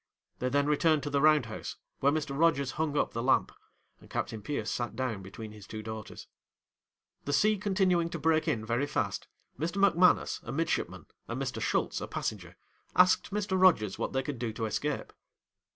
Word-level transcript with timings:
They 0.39 0.49
then 0.49 0.65
returned 0.65 1.03
to 1.03 1.11
the 1.11 1.21
round 1.21 1.45
house, 1.45 1.75
where 1.99 2.11
Mr. 2.11 2.35
Rogers 2.35 2.71
hung 2.71 2.97
up 2.97 3.11
the 3.13 3.21
lamp, 3.21 3.51
and 3.99 4.09
Captain 4.09 4.41
Pierce 4.41 4.71
sat 4.71 4.95
down 4.95 5.21
between 5.21 5.51
his 5.51 5.67
two 5.67 5.83
daughters. 5.83 6.25
'The 7.25 7.33
sea 7.33 7.57
continuing 7.59 8.09
to 8.09 8.17
break 8.17 8.47
in 8.47 8.65
very 8.65 8.87
fast, 8.87 9.27
Mr. 9.59 9.75
Macmanus, 9.77 10.39
a 10.41 10.51
midshipman, 10.51 11.05
and 11.27 11.39
Mr. 11.39 11.61
Schutz, 11.61 12.01
a 12.01 12.07
passenger, 12.07 12.55
asked 12.95 13.29
Mr. 13.29 13.61
Rogers 13.61 13.99
what 13.99 14.11
they 14.11 14.23
could 14.23 14.39
do 14.39 14.51
to 14.53 14.65
escape. 14.65 15.13